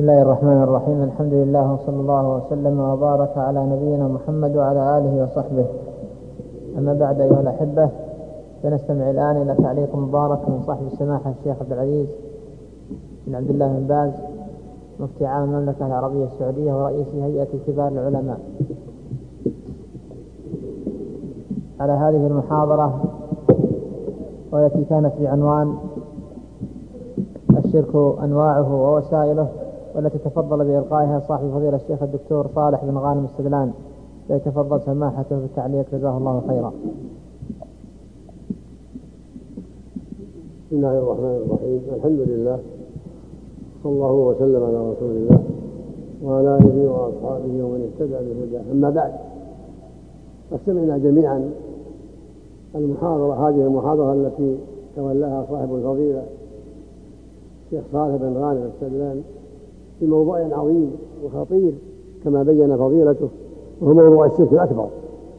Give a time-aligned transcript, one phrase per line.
[0.00, 1.02] بسم الله الرحمن الرحيم.
[1.02, 5.66] الحمد لله وصلى الله وسلم وبارك على نبينا محمد وعلى آله وصحبه.
[6.78, 7.88] أما بعد أيها الأحبة
[8.62, 12.06] سنستمع الآن إلى تعليق مبارك من صاحب السماحة الشيخ عبد العزيز
[13.26, 14.12] بن عبد الله بن باز
[15.00, 18.40] مفتي عام المملكة العربية السعودية ورئيس هيئة كبار العلماء.
[21.80, 23.02] على هذه المحاضرة
[24.52, 25.74] والتي كانت بعنوان
[27.64, 29.48] الشرك أنواعه ووسائله
[29.94, 33.72] والتي تفضل بإلقائها صاحب فضيلة الشيخ الدكتور صالح بن غانم السدلان
[34.28, 36.72] فيتفضل سماحته بالتعليق جزاه الله خيرا.
[40.66, 42.58] بسم الله الرحمن الرحيم الحمد لله
[43.82, 45.40] صلى الله وسلم على رسول الله
[46.24, 49.12] وعلى آله وأصحابه ومن اهتدى بهداه أما بعد
[50.50, 51.50] فاستمعنا جميعا
[52.74, 54.58] المحاضرة هذه المحاضرة التي
[54.96, 56.22] تولاها صاحب الفضيلة
[57.66, 59.22] الشيخ صالح بن غانم السلام
[60.00, 60.92] في موضوع عظيم
[61.24, 61.72] وخطير
[62.24, 63.28] كما بين فضيلته
[63.80, 64.86] وهو موضوع الشرك الأكبر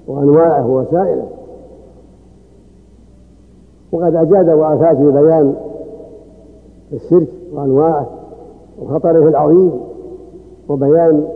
[0.08, 1.28] وأنواعه ووسائله.
[3.92, 5.56] وقد أجاد وأفاد في بيان
[6.94, 8.10] الشرك وأنواعه
[8.82, 9.72] وخطره العظيم
[10.70, 11.28] وبيان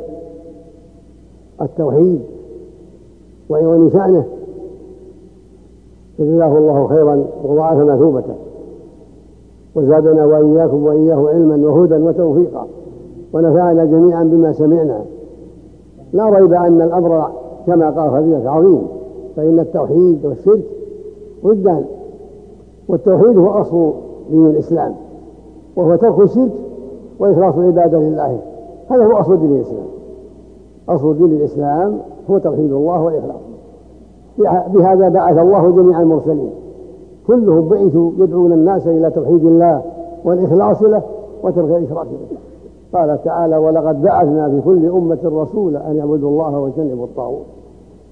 [1.62, 2.22] التوحيد
[3.50, 4.26] وعظم شأنه.
[6.18, 8.36] فجزاه الله خيرا وضاعف مثوبته
[9.76, 12.68] وزادنا وإياكم وإياه علما وهدى وتوفيقا.
[13.36, 15.02] ونفعنا جميعا بما سمعنا.
[16.14, 17.32] لا ريب أن الأمر
[17.68, 18.88] كما قال فضيلة عظيم
[19.36, 20.64] فإن التوحيد والشرك
[21.46, 21.86] ضدان
[22.88, 23.94] والتوحيد هو أصل
[24.32, 24.94] دين الإسلام
[25.76, 26.52] وهو ترك الشرك
[27.20, 28.40] وإخلاص العبادة لله.
[28.90, 29.88] هذا هو أصل دين الإسلام.
[30.90, 31.98] أصل دين الإسلام
[32.30, 33.42] هو توحيد الله والإخلاص
[34.74, 36.52] بهذا بعث الله جميع المرسلين.
[37.28, 39.82] كلهم بعثوا يدعون الناس إلى توحيد الله
[40.26, 41.02] والإخلاص له
[41.44, 42.38] وترك الإشراك به.
[42.94, 47.46] قال تعالى ولقد بعثنا في كل أمة رسولا أن يعبدوا الله واجتنبوا الطاغوت.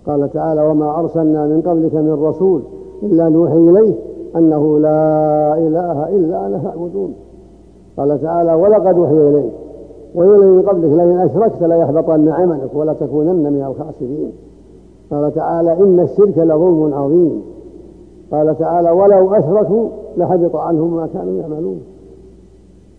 [0.08, 2.62] قال تعالى وما أرسلنا من قبلك من رسول
[3.03, 3.94] إلا نوحي إليه
[4.36, 7.14] أنه لا إله إلا أنا فاعبدون.
[7.97, 9.52] قال تعالى ولقد أوحي إليك.
[10.16, 14.31] وإلى من قبلك لئن أشركت ليحبطن عملك ولا تكونن من الخاسرين.
[15.12, 17.42] قال تعالى إن الشرك لظلم عظيم.
[18.31, 19.88] قال تعالى ولو أشركوا
[20.18, 21.81] لحبط عنهم ما كانوا يعملون.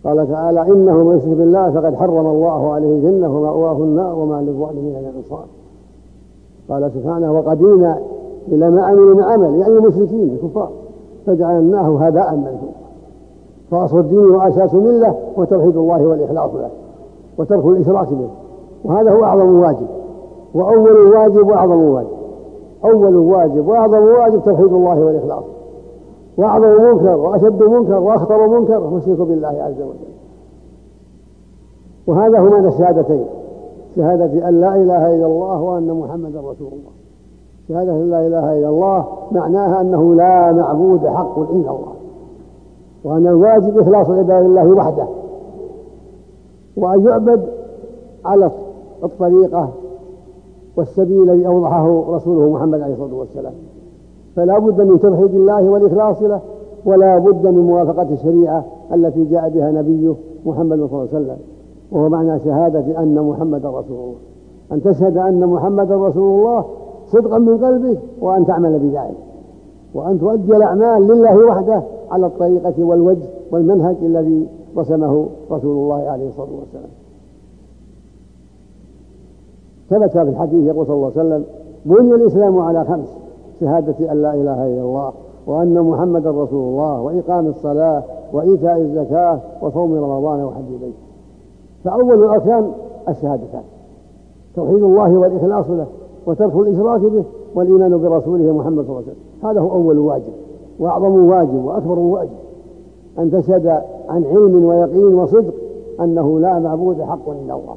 [0.04, 4.92] قال تعالى إنه من يشرك بالله فقد حرم الله عليه الجنة ومأواه النار وما للظالمين
[4.92, 5.44] من أنصار.
[6.68, 7.98] قال سبحانه وقدينا
[8.48, 10.70] إلى ما عملوا من عمل يعني المشركين الكفار
[11.26, 12.74] فجعلناه هباء منثورا.
[13.70, 16.70] فأصل الدين وأساس ملة وتوحيد الله والإخلاص له
[17.38, 18.28] وترك الإشراك به.
[18.84, 19.86] وهذا هو أعظم واجب.
[20.54, 22.08] وأول واجب وأعظم واجب.
[22.84, 25.44] أول واجب وأعظم واجب توحيد الله والإخلاص.
[26.36, 30.14] وأعظم منكر وأشد منكر وأخطر منكر هو الشرك بالله عز وجل.
[32.06, 33.24] وهذا معنى الشهادتين.
[33.96, 36.92] شهادة أن لا إله إلا الله وأن محمدا رسول الله.
[37.68, 41.94] شهادة أن لا إله إلا الله معناها أنه لا معبود حق إلا الله.
[43.04, 45.06] وأن الواجب إخلاص عباد الله وحده.
[46.76, 47.48] وأن يعبد
[48.24, 48.50] على
[49.04, 49.68] الطريقة
[50.76, 53.54] والسبيل الذي أوضحه رسوله محمد عليه الصلاة والسلام.
[54.36, 56.40] فلا بد من توحيد الله والإخلاص له
[56.84, 58.64] ولا بد من موافقة الشريعة
[58.94, 60.14] التي جاء بها نبيه
[60.46, 61.36] محمد صلى الله عليه وسلم.
[61.92, 64.14] وهو معنى شهادة أن محمدا رسول الله.
[64.72, 66.64] أن تشهد أن محمدا رسول الله
[67.06, 69.16] صدقا من قلبك وأن تعمل بذلك.
[69.94, 74.46] وأن تؤدي الأعمال لله وحده على الطريقة والوجه والمنهج الذي
[74.76, 76.90] رسمه رسول الله عليه الصلاة والسلام.
[79.90, 81.44] ثبت في الحديث يقول صلى الله عليه وسلم
[81.84, 83.08] بني الإسلام على خمس.
[83.64, 85.12] شهادة أن لا إله إلا الله
[85.46, 88.02] وأن محمدا رسول الله وإقام الصلاة
[88.32, 90.94] وإيتاء الزكاة وصوم رمضان وحج البيت.
[91.84, 92.70] فأول الأركان
[93.08, 93.62] الشهادتان.
[94.56, 95.86] توحيد الله والإخلاص له
[96.26, 97.24] وترك الإشراك به
[97.54, 99.50] والإيمان برسوله محمد صلى الله عليه وسلم.
[99.50, 100.32] هذا هو أول واجب
[100.78, 102.36] وأعظم واجب وأكبر واجب.
[103.18, 103.66] أن تشهد
[104.08, 105.54] عن علم ويقين وصدق
[106.00, 107.76] أنه لا معبود حق إلا الله.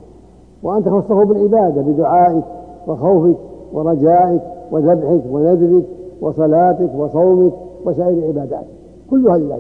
[0.64, 2.44] وأن تخصه بالعبادة بدعائك
[2.88, 3.36] وخوفك
[3.74, 4.42] ورجائك
[4.72, 5.84] وذبحك ونذرك
[6.22, 7.54] وصلاتك وصومك
[7.86, 8.66] وسائر العبادات
[9.10, 9.60] كلها لله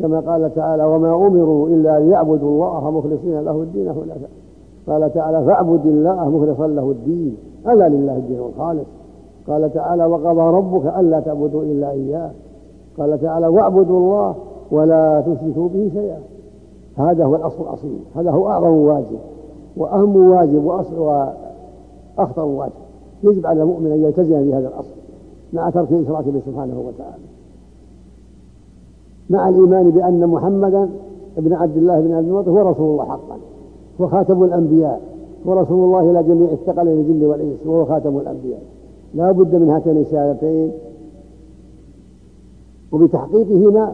[0.00, 4.30] كما قال تعالى وما أمروا إلا ليعبدوا الله مخلصين له الدين حنفاء
[4.88, 7.36] قال تعالى فاعبد الله مخلصا له الدين.
[7.66, 8.86] ألا لله الدين الخالص.
[9.48, 12.30] قال تعالى وقضى ربك ألا تعبدوا إلا إياه.
[12.98, 14.34] قال تعالى واعبدوا الله
[14.70, 16.18] ولا تشركوا به شيئا.
[16.96, 17.98] هذا هو الأصل الأصيل.
[18.16, 19.18] هذا هو أعظم واجب.
[19.76, 22.72] وأهم واجب وأخطر واجب.
[23.22, 24.90] يجب على المؤمن أن يلتزم بهذا الأصل
[25.52, 27.24] مع ترك الإشراك به سبحانه وتعالى.
[29.30, 30.88] مع الإيمان بأن محمدا
[31.38, 33.36] ابن عبد الله بن عبد المطلب هو رسول الله حقا.
[34.00, 35.00] هو خاتم الأنبياء.
[35.44, 37.66] ورسول الله إلى جميع الثقلين الجن والإنس.
[37.66, 38.62] وهو خاتم الأنبياء.
[39.14, 40.72] لا بد من هاتين الشهادتين.
[42.92, 43.92] وبتحقيقهما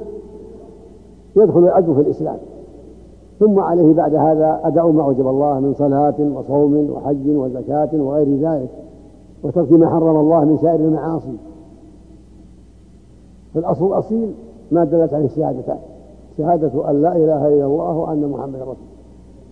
[1.37, 2.39] يدخل العبد في الإسلام.
[3.41, 8.69] ثم عليه بعد هذا أداء ما أوجب الله من صلاة وصوم وحج وزكاة وغير ذلك.
[9.45, 11.37] وترك ما حرم الله من سائر المعاصي.
[13.55, 14.33] فالأصل الأصيل
[14.71, 15.79] ما دلت عليه الشهادتان.
[16.39, 18.77] شهادة أن لا إله إلا الله وأن محمد رسول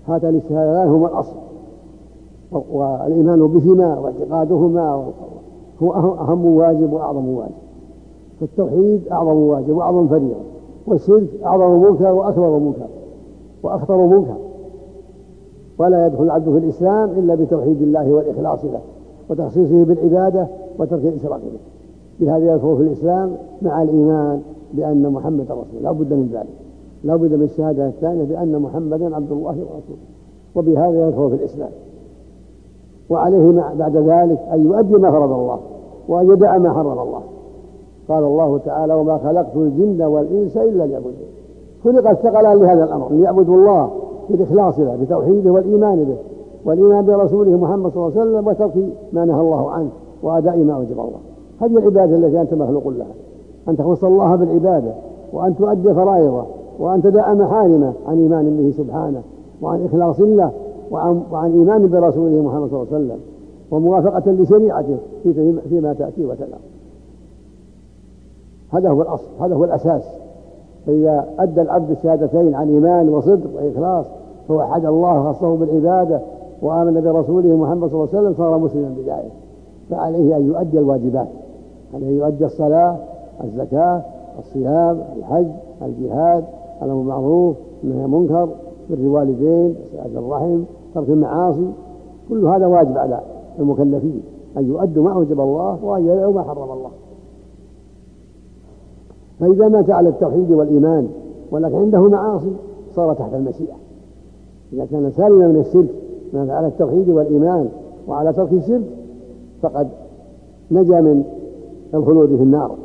[0.08, 1.36] هاتان الشهادتان هما الأصل.
[2.72, 5.12] والإيمان بهما واعتقادهما
[5.82, 7.52] هو أهم واجب وأعظم واجب.
[8.40, 10.40] فالتوحيد أعظم واجب وأعظم فريضة.
[10.86, 12.86] والشرك أعظم منكر وأكبر منكر.
[13.62, 14.36] وأخطر منكر.
[15.78, 18.80] ولا يدخل العبد في الإسلام إلا بتوحيد الله والإخلاص له.
[19.30, 20.46] وتخصيصه بالعبادة
[20.78, 21.60] وترك الإشراك به.
[22.20, 23.32] بهذا يدخل في الإسلام
[23.62, 24.40] مع الإيمان
[24.74, 26.46] بأن محمد رسول لا بد من ذلك.
[27.04, 30.00] لا بد من الشهادة الثانية بأن محمدا عبد الله ورسوله.
[30.54, 31.70] وبهذا يدخل في الإسلام.
[33.10, 35.58] وعليه بعد ذلك أن يؤدي ما فرض الله
[36.08, 37.22] وأن يدع ما حرم الله.
[38.08, 41.12] قال الله تعالى وما خلقت الجن والإنس إلا ليعبدون
[41.84, 43.90] خلق الثقلان لهذا الأمر ليعبدوا الله
[44.30, 46.16] بالإخلاص له بتوحيده والإيمان به.
[46.64, 49.88] والإيمان برسوله محمد صلى الله عليه وسلم وترك ما نهى الله عنه
[50.22, 51.18] وأداء ما أوجب الله.
[51.60, 53.06] هذه العبادة التي أنت مخلوق لها.
[53.68, 54.92] أن تخص الله بالعبادة
[55.32, 56.44] وأن تؤدي فرائضه
[56.78, 59.22] وأن تدع محارمه عن إيمان به سبحانه
[59.62, 60.50] وعن إخلاص له
[60.90, 63.18] وعن, وعن إيمان برسوله محمد صلى الله عليه وسلم
[63.70, 64.96] وموافقة لشريعته
[65.68, 66.56] فيما تأتي وتلا
[68.70, 70.02] هذا هو الأصل هذا هو الأساس.
[70.86, 74.06] فإذا أدى العبد الشهادتين عن إيمان وصدق وإخلاص
[74.48, 76.20] فوحد الله خصه بالعبادة
[76.62, 79.32] وآمن برسوله محمد صلى الله عليه وسلم صار مسلما بذلك.
[79.90, 81.28] فعليه أن يؤدي الواجبات.
[81.94, 82.96] عليه أن يؤدي الصلاة
[83.44, 84.02] الزكاة
[84.38, 85.46] الصيام الحج
[85.82, 86.44] الجهاد
[86.82, 88.48] الأمر بالمعروف عن المنكر
[88.90, 90.62] بر الوالدين صلة الرحم
[90.94, 91.70] ترك المعاصي.
[92.28, 93.20] كل هذا واجب على
[93.58, 94.22] المكلفين.
[94.56, 96.90] أن يؤدوا ما أوجب الله وأن يدعوا ما حرم الله.
[99.40, 101.08] فإذا مات على التوحيد والإيمان
[101.50, 102.52] ولكن عنده معاصي
[102.94, 103.74] صار تحت المشيئة.
[104.72, 105.88] إذا كان سالما من الشرك
[106.32, 107.68] مات على التوحيد والإيمان
[108.08, 108.84] وعلى ترك الشرك
[109.62, 109.88] فقد
[110.70, 111.24] نجا من
[111.94, 112.76] الخلود في النار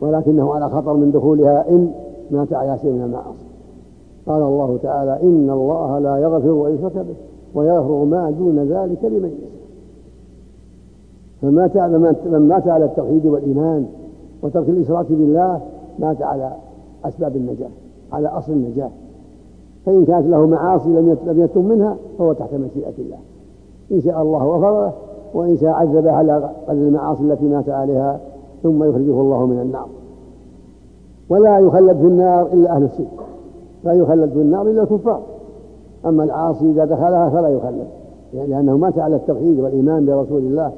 [0.00, 1.92] ولكنه على خطر من دخولها إن
[2.30, 3.46] مات على شيء من المعاصي.
[4.26, 7.14] قال الله تعالى إن الله لا يغفر أن يشرك به
[7.54, 9.62] ويغفر ما دون ذلك لمن يشاء.
[11.42, 11.76] فمات
[12.26, 13.86] من مات على التوحيد والإيمان
[14.42, 15.60] وترك الإشراك بالله
[15.98, 16.52] مات على
[17.04, 17.70] أسباب النجاة
[18.12, 18.90] على أصل النجاة.
[19.86, 23.18] فإن كانت له معاصي لم يتم منها فهو تحت مشيئة الله.
[23.92, 24.92] إن شاء الله غفر له
[25.34, 28.20] وإن شاء عذب على قدر المعاصي التي مات عليها
[28.62, 29.86] ثم يخرجه الله من النار.
[31.30, 33.26] ولا يخلد في النار إلا أهل الشرك
[33.84, 35.22] لا يخلد في النار إلا الكفار.
[36.06, 37.86] أما العاصي إذا دخلها فلا يخلد
[38.34, 40.72] يعني لأنه مات على التوحيد والإيمان برسول الله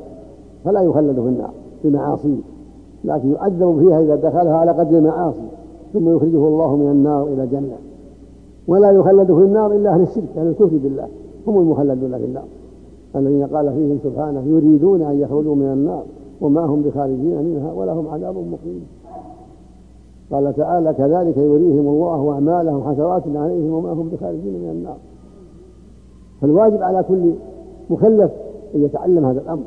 [0.65, 1.51] فلا يخلد في النار
[1.85, 2.41] بمعاصيه
[3.05, 5.47] لكن يعذب فيها إذا دخلها على قدر المعاصي
[5.93, 7.77] ثم يخرجه الله من النار إلى الجنة.
[8.69, 11.09] ولا يخلد في النار إلا أهل الشرك أهل الكفر بالله.
[11.47, 12.45] هم المخلدون في النار.
[13.17, 16.03] الذين قال فيهم سبحانه يريدون أن يخرجوا من النار
[16.41, 18.87] وما هم بخارجين منها ولهم عذاب مقيم.
[20.33, 24.97] قال تعالى كذلك يريهم الله أعمالهم حسرات عليهم وما هم بخارجين من النار.
[26.41, 27.33] فالواجب على كل
[27.91, 28.31] مكلف
[28.75, 29.63] أن يتعلم هذا الأمر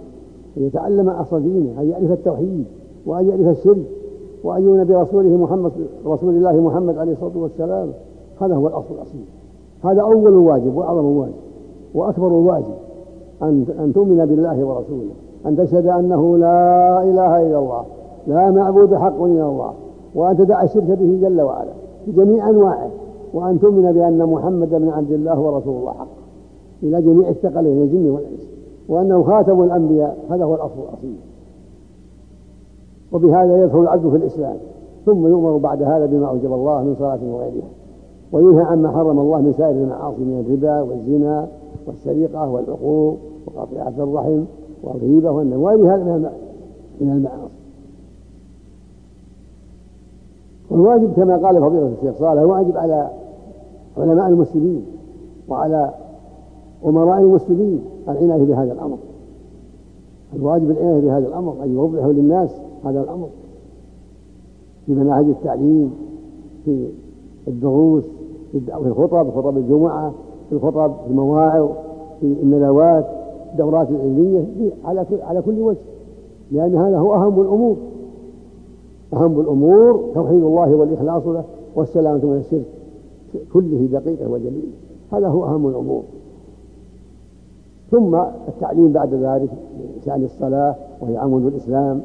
[0.57, 2.65] أن يتعلم أصل دينه أن يعرف التوحيد
[3.05, 3.85] وأن يعرف الشرك
[4.43, 5.71] وأن يؤمن برسوله محمد
[6.05, 7.89] رسول الله محمد عليه الصلاة والسلام.
[8.41, 9.25] هذا هو الأصل الأصيل.
[9.83, 11.33] هذا أول واجب وأعظم واجب
[11.93, 12.75] وأكبر واجب
[13.41, 15.11] أن أن تؤمن بالله ورسوله
[15.45, 17.83] أن تشهد أنه لا إله إلا الله
[18.27, 19.73] لا معبود حق إلا الله
[20.15, 21.71] وأن تدع الشرك به جل وعلا
[22.07, 22.89] بجميع أنواعه
[23.33, 26.07] وأن تؤمن بأن محمد بن عبد الله ورسول الله حق
[26.83, 28.49] إلى جميع الثقلين الجن والإنس
[28.89, 31.15] وأنه خاتم الأنبياء هذا هو الأصل الأصيل.
[33.11, 34.57] وبهذا يدخل العبد في الإسلام
[35.05, 37.76] ثم يؤمر بعد هذا بما أوجب الله من صلاة وغيرها.
[38.31, 41.47] وينهى عما حرم الله من سائر المعاصي من الربا والزنا
[41.87, 44.43] والسرقة والعقوق وقطيعة الرحم
[44.83, 45.97] والغيبة وغيرها
[47.01, 47.53] من المعاصي.
[50.69, 53.09] والواجب كما قال فضيلة الشيخ صالح واجب على
[53.97, 54.85] علماء المسلمين
[55.49, 55.93] وعلى
[56.85, 58.97] أمراء المسلمين العناية بهذا الأمر.
[60.35, 62.49] الواجب العناية بهذا الأمر أن يوضحوا للناس
[62.85, 63.29] هذا الأمر
[64.85, 65.93] في مناهج التعليم
[66.65, 66.87] في
[67.47, 68.03] الدروس
[68.51, 70.13] في الخطب خطب الجمعة
[70.49, 71.69] في الخطب في المواعظ
[72.19, 73.05] في الندوات
[73.51, 74.45] الدورات العلمية
[74.85, 75.77] على على كل وجه.
[76.51, 77.75] لأن هذا هو أهم الأمور.
[79.13, 81.43] أهم الأمور توحيد الله والإخلاص له
[81.75, 82.65] والسلامة من الشرك
[83.53, 84.71] كله دقيقة وجليلة
[85.11, 86.03] هذا هو أهم الأمور.
[87.91, 88.15] ثم
[88.47, 89.49] التعليم بعد ذلك
[90.05, 92.01] شأن الصلاة وهي عمود الإسلام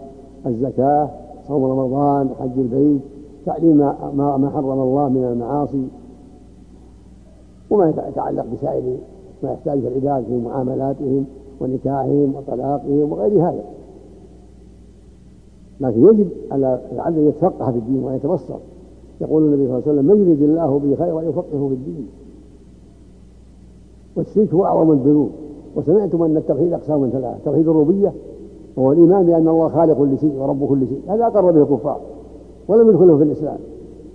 [0.47, 1.09] الزكاة
[1.49, 3.01] صوم رمضان حج البيت
[3.47, 3.77] تعليم
[4.17, 5.85] ما حرم الله من المعاصي
[7.73, 8.83] وما يتعلق بسائر
[9.43, 11.25] ما يحتاجه العباد في معاملاتهم
[11.61, 13.65] ونكاحهم وطلاقهم وغير هذا.
[15.81, 18.59] لكن يجب على العبد ان يتفقه في الدين ويتبصر.
[19.21, 22.09] يقول النبي صلى الله عليه وسلم من يريد الله به خيرا يفقهه في الدين.
[24.17, 25.31] والشرك هو أعظم الذنوب.
[25.77, 28.13] وسمعتم أن التوحيد أقسام ثلاثة توحيد الربوبية
[28.77, 31.01] وهو الإيمان بأن الله خالق كل شيء ورب كل شيء.
[31.09, 32.01] هذا أقر به الكفار
[32.69, 33.59] ولم يدخله في الإسلام.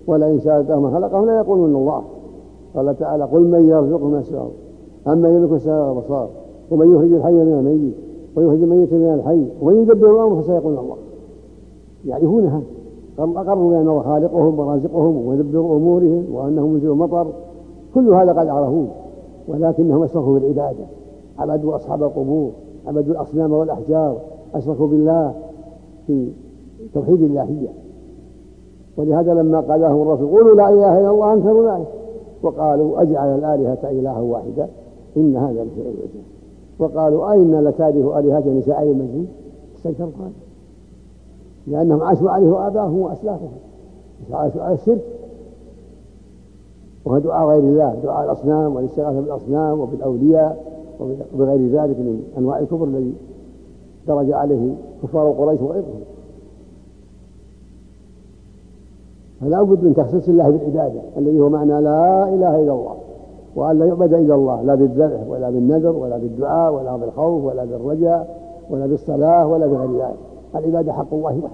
[0.07, 2.03] ولئن سالتهم من خلقهم لا يقولون الله.
[2.77, 4.51] قال تعالى قل من يرزقه من السماء
[5.07, 6.29] أما يملك السماء والأبصار
[6.71, 7.93] ومن يخرج الحي من الميت
[8.35, 10.95] ويخرج الميت من الحي ومن يدبر الأمر فسيقولون الله.
[12.05, 12.63] يعرفون هذا.
[13.19, 17.27] أقروا بأن الله خالقهم ورازقهم ومدبر أمورهم وأنه منزل المطر.
[17.93, 18.87] كل هذا قد عرفوه
[19.47, 20.85] ولكنهم أشركوا بالعبادة.
[21.39, 22.49] عبدوا أصحاب القبور
[22.87, 24.17] عبدوا الأصنام والأحجار
[24.55, 25.33] أشركوا بالله
[26.07, 26.27] في
[26.93, 27.69] توحيد اللهية
[28.97, 31.87] ولهذا لما قال لهم الرسول قولوا لا إله إلا الله أنكروا ذلك.
[32.47, 34.67] وقالوا أجعل الآلهة إلها واحدا؟
[35.17, 36.23] إن هذا لشيء عجيب
[36.79, 39.27] وقالوا أئنا لتارك آلهتنا لشاعر مجنون؟
[39.77, 40.31] استنكروا هذا
[41.67, 43.51] لأنهم عاشوا عليه آباءهم وأسلافهم.
[44.31, 45.01] عاشوا على الشرك.
[47.05, 50.63] وهو دعاء غير الله دعاء الأصنام والاستغاثة بالأصنام وبالأولياء
[51.33, 53.13] وبغير ذلك من أنواع الكفر الذي
[54.07, 54.73] درج عليه
[55.03, 56.01] كفار قريش وغيرهم.
[59.41, 62.95] فلا بد من تخصيص الله بالعبادة الذي هو معنى لا إله إلا الله
[63.55, 68.41] وأن لا يعبد إلا الله لا بالذبح ولا بالنذر ولا بالدعاء ولا بالخوف ولا بالرجاء
[68.69, 70.17] ولا بالصلاة ولا بغير ذلك.
[70.55, 71.49] العبادة حق الله وحده.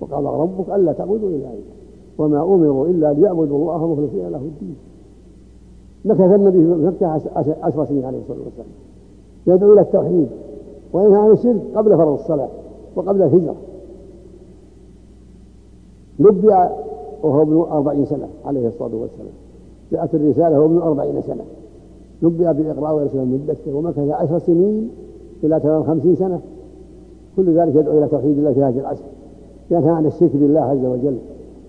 [0.00, 1.76] وقال ربك ألا تعبدوا إلا إياه.
[2.18, 4.76] وما أمروا إلا ليعبدوا الله مخلصين له الدين.
[6.04, 7.06] مكث النبي في مكة
[7.62, 8.68] عشر سنين عليه الصلاة والسلام.
[9.46, 10.28] يدعو إلى التوحيد
[10.92, 12.48] وينهى عن الشرك قبل فرض الصلاة
[12.96, 13.54] وقبل الهجرة.
[16.20, 16.54] نبئ
[17.22, 19.32] وهو ابن أربعين سنة عليه الصلاة والسلام.
[19.92, 21.44] جاءت الرسالة وهو ابن أربعين سنة.
[22.22, 24.90] نبئ بالإقراء والإرسال مدته ومكث عشر سنين
[25.44, 26.40] إلى تمام خمسين سنة.
[27.36, 29.04] كل ذلك يدعو إلى توحيد الله في هذه العصر
[29.70, 31.16] ينهى عن الشرك بالله عز وجل.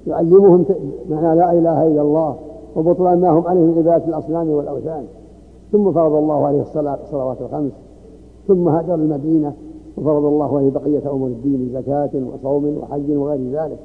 [0.08, 0.66] يعلمهم
[1.10, 2.36] معنى لا إله إلا الله
[2.76, 5.04] وبطلان ما هم عليه من عبادة الأصنام والأوثان.
[5.72, 7.72] ثم فرض الله عليه الصلاة الصلوات الخمس.
[8.48, 9.54] ثم هاجر المدينة
[9.98, 13.78] وفرض الله عليه بقية أمور الدين زكاة وصوم وحج وغير ذلك.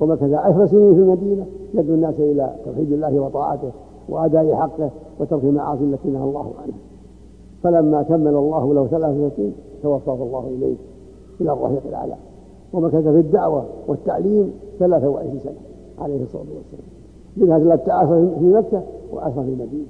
[0.00, 3.70] ومكث عشر سنين في المدينة يدعو الناس إلى توحيد الله وطاعته
[4.08, 4.90] وأداء حقه
[5.20, 6.78] وترك المعاصي التي نهى الله عنها.
[7.62, 9.52] فلما كمل الله له ثلاث سنين
[9.82, 10.76] توفاه الله إليه
[11.40, 12.14] إلى الرفيق الأعلى.
[12.72, 15.52] ومكث في الدعوة والتعليم 23 سنة
[15.98, 16.88] عليه الصلاة والسلام.
[17.36, 19.86] منها ثلاثة عشر في مكة وعشر في المدينة.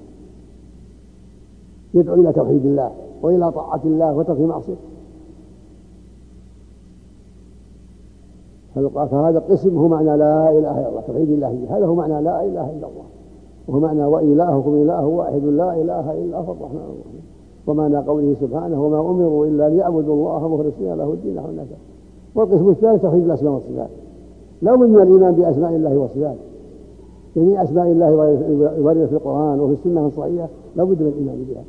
[1.95, 2.90] يدعو إلى توحيد الله
[3.23, 4.81] وإلى طاعة الله وترك معصيته
[8.74, 12.70] فهذا قسم هو معنى لا إله إلا الله توحيد الله هذا هو معنى لا إله
[12.70, 13.06] إلا الله.
[13.68, 17.22] وهو معنى وإلهكم إله واحد لا إله إلا هو الرحمن الرحيم.
[17.66, 21.78] ومعنى قوله سبحانه وما أمروا إلا ليعبدوا الله مخلصين له الدين حنفاء
[22.34, 23.90] والقسم الثالث توحيد الأسماء والصفات.
[24.62, 26.40] لا من الإيمان بأسماء الله وصفاته
[27.36, 28.14] جميع أسماء الله
[28.82, 31.62] واردة في القرآن وفي السنة الصحيحة لا بد من الإيمان بها.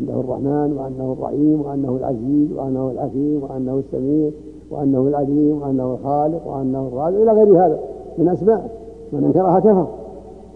[0.00, 4.30] أنه الرحمن وأنه الرحيم وأنه العزيز وأنه الحكيم وأنه السميع.
[4.70, 7.78] وأنه العليم وأنه الخالق وأنه الرازق إلى غير هذا
[8.18, 8.70] من أسماء
[9.12, 9.86] من أنكرها كفر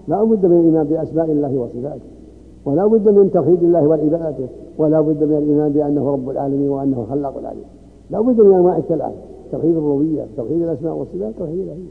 [0.08, 2.00] لا بد من الإيمان بأسماء الله وصفاته.
[2.64, 4.46] ولا بد من توحيد الله والعبادة
[4.78, 7.66] ولا بد من الإيمان بأنه رب العالمين وأنه خلاق العالمين.
[8.10, 9.12] لا بد من أنواع الثلاث
[9.52, 11.90] توحيد الربوبية توحيد الأسماء والصفات توحيد الإلهية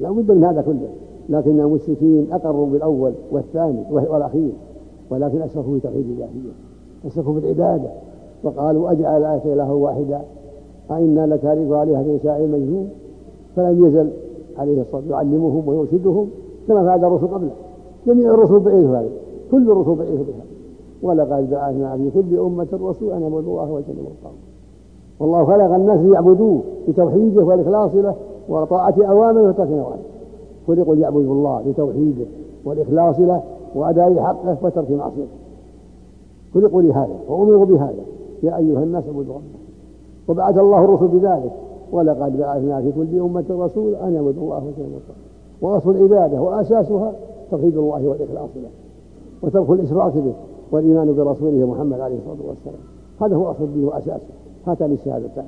[0.00, 0.88] لا بد من هذا كله.
[1.28, 4.52] لكن المشركين أقروا بالأول والثاني والأخير.
[5.10, 6.52] ولكن أشركوا في توحيد الإلهية.
[7.06, 7.90] أشركوا في العبادة
[8.42, 10.20] وقالوا أجعل الآية إله واحدا
[10.96, 12.88] أئنا لتارك عليها شاعر مجنون
[13.56, 14.10] فلم يزل
[14.58, 16.28] عليه الصلاة يعلمهم ويرشدهم
[16.68, 17.50] كما فعل الرسل قبله.
[18.06, 19.08] جميع الرسل بعثوا هذا
[19.50, 20.44] كل الرسل بعثوا بها
[21.02, 24.38] ولقد بعثنا في كل أمة رسولا أن يعبدوا الله واجتنبوا الطاغوت.
[25.20, 28.14] والله خلق الناس ليعبدوه بتوحيده والإخلاص له
[28.48, 30.02] وطاعة أوامره وترك نواهيه.
[30.66, 32.26] خلقوا ليعبدوا الله بتوحيده
[32.64, 33.42] والإخلاص له
[33.74, 35.26] وأداء حقه وترك معصيته.
[36.54, 38.02] خلقوا لهذا وأمروا بهذا.
[38.42, 39.61] يا أيها الناس اعبدوا ربكم.
[40.28, 41.52] وبعث الله الرسل بذلك.
[41.92, 45.02] ولقد بعثنا في كل أمة رسول أن يعبدوا الله الطاغوت
[45.62, 47.12] وأصل العبادة وأساسها
[47.50, 48.70] توحيد الله والإخلاص له
[49.42, 50.32] وترك الإشراك به
[50.72, 52.82] والإيمان برسوله محمد عليه الصلاة والسلام.
[53.20, 54.32] هذا هو أصل الدين وأساسه.
[54.66, 55.44] هاتان الشهادتان.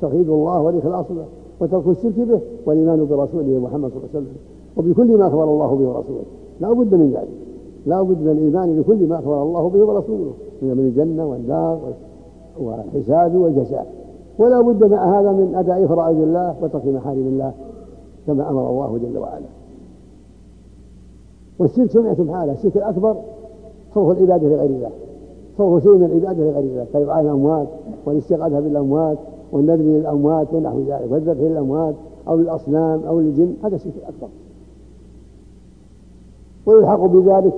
[0.00, 1.24] توحيد الله والإخلاص له
[1.60, 4.36] وترك الشرك به والإيمان برسوله محمد صلى الله عليه وسلم.
[4.76, 6.24] وبكل ما أخبر الله به ورسوله.
[6.60, 7.28] لا بد من ذلك.
[7.86, 10.32] لا بد من الإيمان بكل ما أخبر الله به ورسوله.
[10.62, 11.78] من الجنة والنار
[12.60, 13.99] والحساب والجزاء.
[14.40, 17.52] ولا بد هذا من أداء فرائض الله وترك محارم الله
[18.26, 19.46] كما أمر الله جل وعلا.
[21.58, 23.16] والشرك سمعتم حاله الشرك الأكبر
[23.94, 24.90] صرف العبادة لغير الله.
[25.58, 27.68] صرف شيء من العبادة لغير الله كدعاء الأموات
[28.06, 29.18] والاستغاثة بالأموات
[29.52, 31.94] والنذر للأموات ونحو ذلك والذبح للأموات
[32.28, 34.28] أو للأصنام أو للجن هذا الشرك الأكبر.
[36.66, 37.54] ويلحق بذلك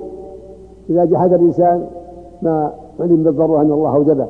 [0.89, 1.87] إذا جحد الإنسان
[2.41, 4.27] ما علم بالضرورة أن الله أوجبه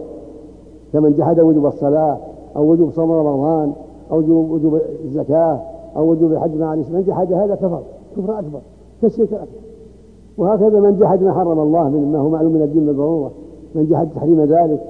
[0.94, 2.18] كمن جحد وجوب الصلاة
[2.56, 3.74] أو وجوب صوم رمضان
[4.12, 5.62] أو وجوب الزكاة
[5.96, 7.02] أو وجوب الحج مع الإسلام.
[7.02, 7.82] من جحد هذا كفر
[8.18, 8.60] كفر أكبر
[9.02, 9.64] كالشرك الأكبر
[10.38, 13.32] وهكذا من جحد ما حرم الله مما هو معلوم من الدين بالضرورة.
[13.76, 14.84] من جحد تحريم ذلك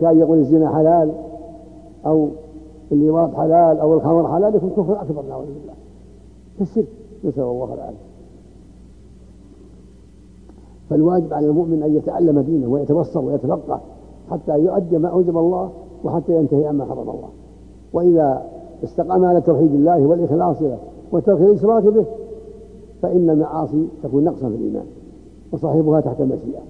[0.00, 1.12] كان يقول الزنا حلال
[2.06, 2.28] أو
[2.92, 5.74] اللواط حلال أو الخمر حلال يكون كفر أكبر نعوذ بالله.
[6.58, 6.86] كالشرك
[7.24, 8.08] نسأل الله العافية.
[10.90, 13.80] فالواجب على المؤمن أن يتعلم دينه ويتبصر ويتفقه
[14.30, 15.70] حتى يؤدي ما أوجب الله
[16.04, 17.28] وحتى ينتهي عما حرم الله.
[17.92, 18.42] وإذا
[18.84, 20.78] استقام على توحيد الله والإخلاص له
[21.12, 22.04] وترك الإشراك به
[23.02, 24.86] فإن المعاصي تكون نقصا في الإيمان
[25.52, 26.60] وصاحبها تحت المشيئة.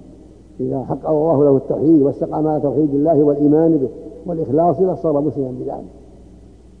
[0.59, 3.89] إذا حقق الله له التوحيد واستقام على توحيد الله والإيمان به
[4.25, 5.85] والإخلاص له صار مسلما بذلك.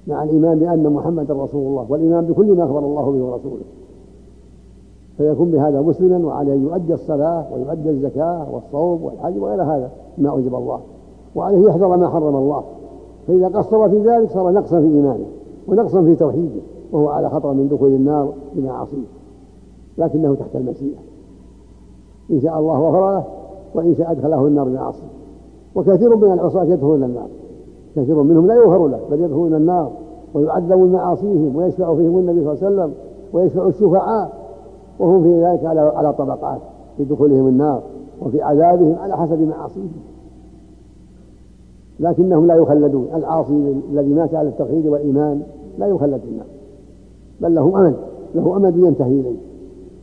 [0.07, 3.63] مع الإيمان بأن محمدا رسول الله والإيمان بكل ما أخبر الله به ورسوله.
[5.17, 10.55] فيكون بهذا مسلما وعليه أن يؤدي الصلاة ويؤدي الزكاة والصوم والحج وغير هذا ما أوجب
[10.55, 10.79] الله.
[11.35, 12.63] وعليه يحذر ما حرم الله.
[13.27, 15.25] فإذا قصر في ذلك صار نقصا في إيمانه
[15.67, 19.07] ونقصا في توحيده وهو على خطر من دخول النار بمعاصيه
[19.97, 20.97] لكنه تحت المشيئة.
[22.31, 23.23] إن شاء الله غفر له
[23.75, 25.07] وإن شاء أدخله النار بمعاصيه
[25.75, 27.27] وكثير من العصاة يدخلون النار.
[27.95, 29.91] كثير منهم لا يغفر له بل يدخلون النار
[30.33, 32.93] ويعذبون معاصيهم ويشفع فيهم النبي صلى الله عليه وسلم
[33.33, 34.39] ويشفع الشفعاء.
[34.99, 36.59] وهم في ذلك على على طبقات
[36.97, 37.81] في دخولهم النار
[38.21, 39.91] وفي عذابهم على حسب معاصيهم
[41.99, 43.07] لكنهم لا يخلدون.
[43.15, 45.41] العاصي الذي مات على التوحيد والإيمان
[45.77, 46.45] لا يخلد في النار
[47.41, 47.95] بل له أمد
[48.35, 49.37] له أمد ينتهي إليه.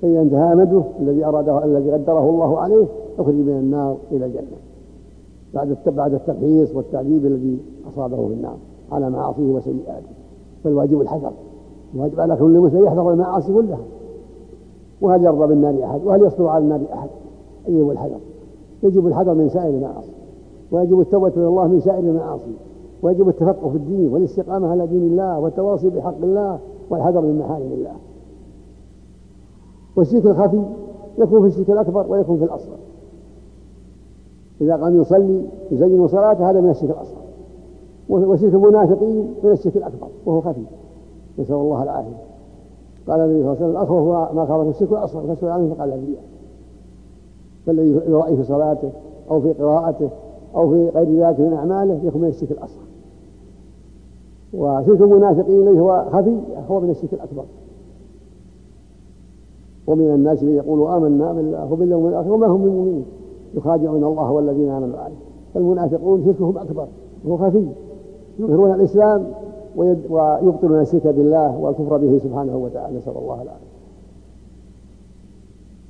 [0.03, 2.87] فإذا انتهى أمده الذي أراده الذي قدره الله عليه
[3.19, 4.57] يخرج من النار إلى الجنة.
[5.55, 7.59] بعد بعد الترخيص والتعذيب الذي
[7.93, 8.57] أصابه في النار
[8.93, 10.09] على معاصيه وسيئاته.
[10.65, 11.33] فالواجب الحذر
[11.95, 13.79] الواجب على كل مسلم يحذر المعاصي كلها.
[15.01, 17.09] وهل يرضى بالنار أحد؟ وهل يصبر على النار أحد؟
[17.69, 18.19] يجب الحذر؟
[18.83, 20.16] يجب الحذر من سائر المعاصي.
[20.73, 22.53] ويجب التوبة إلى الله من سائر المعاصي.
[23.03, 26.59] ويجب التفقه في الدين والاستقامة على دين الله والتواصي بحق الله
[26.91, 27.95] والحذر من محارم الله.
[29.97, 30.63] والشرك الخفي
[31.19, 32.77] يكون في الشرك الأكبر ويكون في الأصغر.
[34.61, 37.23] إذا قام يصلي يزين صلاته هذا من الشرك الأصغر.
[38.09, 40.63] وشرك المنافقين من الشرك الأكبر وهو خفي.
[41.39, 42.27] نسأل الله العافية.
[43.09, 46.23] قال النبي صلى الله عليه وسلم الأخوف ما خاف الشرك الأصغر فسأل عنه فقال الرياء
[47.67, 48.91] فالذي يرأي في صلاته
[49.31, 50.11] أو في قراءته
[50.57, 52.87] أو في غير ذلك من أعماله يكون من الشرك الأصغر.
[54.55, 56.39] وشرك المنافقين الذي هو خفي
[56.71, 57.45] هو من الشرك الأكبر.
[59.87, 63.05] ومن الناس من يقول آمنا بالله وباليوم الآخر وما هم بمؤمنين.
[63.55, 65.17] يخادعون الله والذين آمنوا عليه
[65.55, 66.87] فالمنافقون شركهم أكبر
[67.25, 67.67] وهو خفي.
[68.39, 69.27] يظهرون الإسلام
[69.77, 73.67] ويبطلون الشرك بالله والكفر به سبحانه وتعالى نسأل الله العافية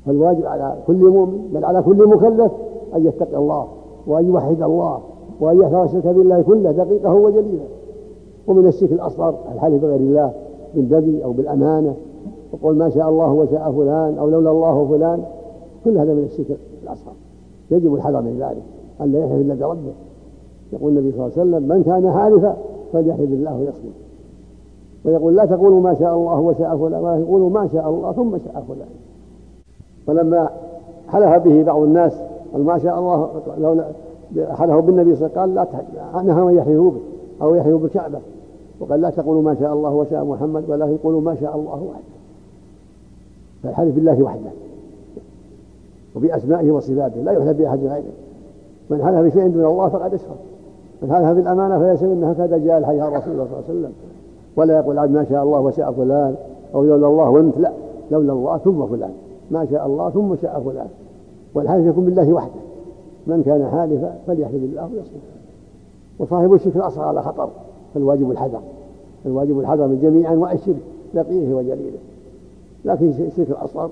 [0.06, 2.52] فالواجب على كل مؤمن بل على كل مكلف
[2.96, 3.66] أن يتقي الله.
[4.06, 5.00] وأن يوحد الله
[5.40, 6.72] وأن يحذر الشرك بالله كله.
[6.72, 7.66] دقيقة وجليله
[8.46, 10.32] ومن الشرك الأصغر الحلف بغير الله
[10.74, 11.94] بالنبي أو بالأمانة.
[12.52, 15.22] وقول ما شاء الله وشاء فلان أو لولا الله فلان.
[15.84, 17.12] كل هذا من الشرك الأصغر.
[17.70, 18.62] يجب الحذر من ذلك.
[19.00, 19.92] أن لا يحلف إلا بربه.
[20.72, 22.56] يقول النبي صلى الله عليه وسلم من كان حالفا
[22.92, 23.94] فليحلف بالله ويصمت.
[25.04, 27.04] ويقول لا تقولوا ما شاء الله وشاء فلان.
[27.04, 28.88] ولكن قولوا ما شاء الله ثم شاء فلان.
[30.06, 30.50] فلما
[31.08, 33.82] حلف به بعض الناس قال ما شاء الله لو
[34.54, 35.66] حلفوا بالنبي صلى الله عليه وسلم
[36.14, 37.00] قال لا نهى من يحلفوا به
[37.42, 38.18] أو يحلفوا بالكعبة.
[38.80, 42.16] وقال لا تقولوا ما شاء الله وشاء محمد ولكن قولوا ما شاء الله وحده.
[43.62, 44.50] فالحلف بالله وحده.
[46.16, 48.12] وبأسمائه وصفاته لا يحلف بأحد غيره.
[48.90, 50.36] من حلف بشيء دون الله فقد أشرك.
[51.02, 53.92] من حلف بالأمانة فيسأل أن هكذا جاء الحديث عن رسول الله صلى الله عليه وسلم.
[54.56, 56.34] ولا يقول عبد ما شاء الله وشاء فلان
[56.74, 57.72] أو لولا الله وأنت لا.
[58.10, 59.12] لولا الله ثم فلان.
[59.50, 60.88] ما شاء الله ثم شاء فلان.
[61.56, 62.60] والحلف يكون بالله وحده.
[63.26, 65.22] من كان حالفا فليحلف بالله ويصمت
[66.18, 67.48] وصاحب الشرك الأصغر على خطر
[67.94, 68.60] فالواجب الحذر.
[69.26, 70.76] الواجب الحذر من جميع أنواع الشرك
[71.14, 71.98] دقيقه وجليله.
[72.84, 73.90] لكن الشرك الأصغر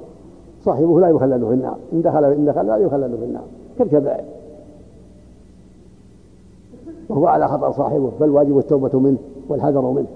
[0.65, 1.77] صاحبه لا يخلد في النار.
[1.93, 3.45] إن دخل إن دخل لا يخلد في النار.
[3.79, 4.25] كالكبائر.
[7.09, 10.07] وهو على خطر صاحبه فالواجب التوبة منه والحذر منه.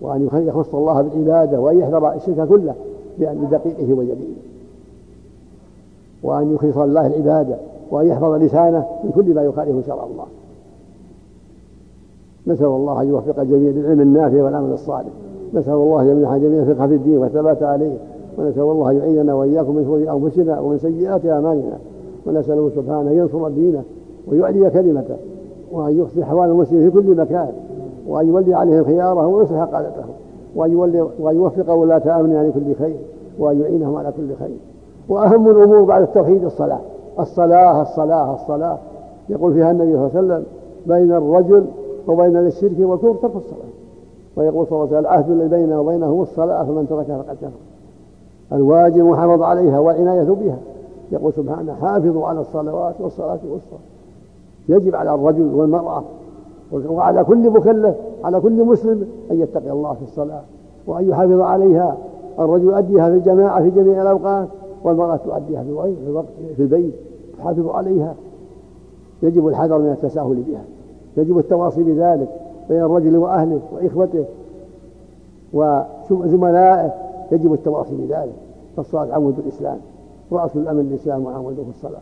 [0.00, 2.74] وأن يخص الله بالعبادة وأن يحذر الشرك كله
[3.18, 4.36] بدقيقه وجليله.
[6.26, 7.56] وأن يخلص لله العبادة
[7.90, 10.24] وأن يحفظ لسانه من كل ما يخالف شرع الله.
[12.46, 15.10] نسأل الله أن يوفق الجميع للعلم النافع والعمل الصالح.
[15.54, 17.96] نسأل الله أن يمنح جميع فقه في الدين والثبات عليه.
[18.38, 21.78] ونسأل الله أن يعيننا وإياكم من شرور أنفسنا ومن سيئات أعمالنا.
[22.26, 23.82] ونسأله سبحانه أن ينصر دينه
[24.26, 25.16] ويعلي كلمته
[25.72, 27.48] وأن يحسن أحوال المسلمين في كل مكان
[28.08, 30.14] وأن يولي عليهم خيارهم ويصلح قادتهم
[30.56, 32.96] وأن يولي وأن يوفق ولاة أمن عن كل خير
[33.38, 34.56] وأن يعينهم على كل خير.
[35.08, 36.80] وأهم الأمور بعد التوحيد الصلاة.
[37.20, 38.78] الصلاة الصلاة الصلاة.
[39.28, 40.44] يقول فيها النبي صلى الله عليه وسلم
[40.86, 41.66] بين الرجل
[42.08, 43.76] وبين الشرك والكفر ترك الصلاة.
[44.36, 47.50] ويقول صلى الله عليه وسلم العهد الذي بيننا وبينه الصلاة فمن تركها فقد كفر.
[48.52, 50.58] الواجب محافظ عليها والعناية بها.
[51.12, 53.80] يقول سبحانه حافظوا على الصلوات والصلاة والصلاة
[54.68, 56.02] يجب على الرجل والمرأة
[56.88, 60.40] وعلى كل مكلف على كل مسلم أن يتقي الله في الصلاة.
[60.86, 61.96] وأن يحافظ عليها.
[62.38, 64.48] الرجل يؤديها في الجماعة في جميع الأوقات.
[64.86, 65.92] والمرأة تؤديها في
[66.56, 66.94] في البيت
[67.38, 68.14] تحافظ عليها.
[69.22, 70.64] يجب الحذر من التساهل بها.
[71.16, 72.28] يجب التواصي بذلك
[72.68, 74.24] بين الرجل وأهله وإخوته
[76.10, 76.94] وزملائه.
[77.32, 78.34] يجب التواصي بذلك.
[78.76, 79.78] فالصلاة عمود الإسلام
[80.32, 82.00] رأس الأمن الإسلام وعموده الصلاة.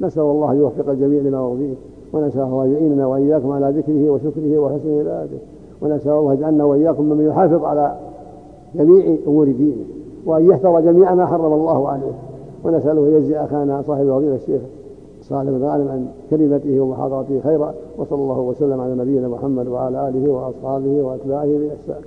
[0.00, 1.74] نسأل الله يوفق الجميع لما يرضيه
[2.12, 5.38] ونسأل الله يعيننا وإياكم على ذكره وشكره وحسن عباده
[5.82, 7.96] ونسأل الله يجعلنا وإياكم ممن يحافظ على
[8.74, 9.84] جميع أمور دينه.
[10.26, 12.12] وأن يحفظ جميع ما حرم الله عليه.
[12.64, 14.60] ونسأله يجزي أخانا صاحب فضيلة الشيخ
[15.22, 20.32] صالح بن غانم عن كلمته ومحاضرته خيرا وصلى الله وسلم على نبينا محمد وعلى آله
[20.32, 22.02] وأصحابه وأتباعه بإحسان.